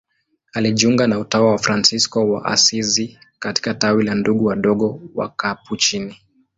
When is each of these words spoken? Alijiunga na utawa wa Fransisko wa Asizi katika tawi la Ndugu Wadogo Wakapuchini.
Alijiunga 0.53 1.07
na 1.07 1.19
utawa 1.19 1.51
wa 1.51 1.57
Fransisko 1.57 2.29
wa 2.29 2.45
Asizi 2.45 3.19
katika 3.39 3.73
tawi 3.73 4.03
la 4.03 4.15
Ndugu 4.15 4.45
Wadogo 4.45 5.01
Wakapuchini. 5.15 6.15